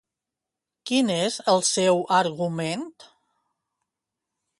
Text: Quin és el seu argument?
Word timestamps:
Quin 0.91 1.11
és 1.15 1.35
el 1.53 1.61
seu 1.67 2.01
argument? 2.21 2.87